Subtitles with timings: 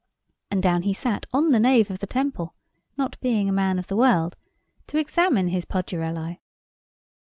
[0.49, 2.55] And down he sat on the nave of the temple
[2.97, 4.35] (not being a man of the world)
[4.87, 6.39] to examine his Podurellæ.